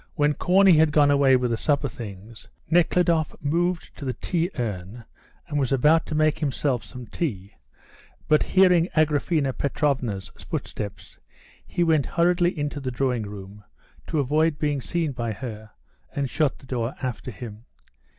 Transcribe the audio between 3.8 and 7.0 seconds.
to the tea urn and was about to make himself